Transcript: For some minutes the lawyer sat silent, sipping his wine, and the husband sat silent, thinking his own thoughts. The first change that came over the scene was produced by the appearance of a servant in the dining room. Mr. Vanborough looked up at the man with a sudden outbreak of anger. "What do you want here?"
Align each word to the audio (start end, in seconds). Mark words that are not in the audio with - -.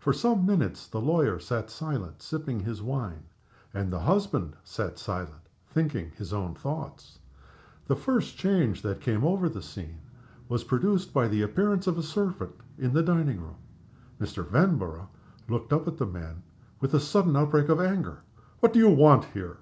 For 0.00 0.12
some 0.12 0.44
minutes 0.44 0.88
the 0.88 1.00
lawyer 1.00 1.38
sat 1.38 1.70
silent, 1.70 2.22
sipping 2.22 2.58
his 2.58 2.82
wine, 2.82 3.22
and 3.72 3.92
the 3.92 4.00
husband 4.00 4.56
sat 4.64 4.98
silent, 4.98 5.48
thinking 5.68 6.10
his 6.16 6.32
own 6.32 6.56
thoughts. 6.56 7.20
The 7.86 7.94
first 7.94 8.36
change 8.36 8.82
that 8.82 9.00
came 9.00 9.22
over 9.24 9.48
the 9.48 9.62
scene 9.62 10.00
was 10.48 10.64
produced 10.64 11.14
by 11.14 11.28
the 11.28 11.42
appearance 11.42 11.86
of 11.86 11.96
a 11.98 12.02
servant 12.02 12.56
in 12.80 12.92
the 12.92 13.02
dining 13.04 13.40
room. 13.40 13.58
Mr. 14.20 14.44
Vanborough 14.44 15.08
looked 15.48 15.72
up 15.72 15.86
at 15.86 15.98
the 15.98 16.04
man 16.06 16.42
with 16.80 16.92
a 16.92 16.98
sudden 16.98 17.36
outbreak 17.36 17.68
of 17.68 17.80
anger. 17.80 18.22
"What 18.58 18.72
do 18.72 18.80
you 18.80 18.90
want 18.90 19.24
here?" 19.26 19.58